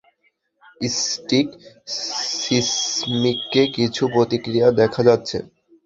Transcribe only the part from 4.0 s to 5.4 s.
প্রতিক্রিয়া দেখা যাচ্ছে।